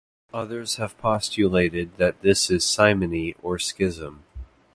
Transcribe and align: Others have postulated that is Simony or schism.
Others 0.33 0.77
have 0.77 0.97
postulated 0.97 1.95
that 1.97 2.15
is 2.23 2.63
Simony 2.65 3.35
or 3.43 3.59
schism. 3.59 4.23